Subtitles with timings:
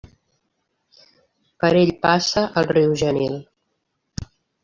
[1.63, 3.35] Per ell passa el riu Genil.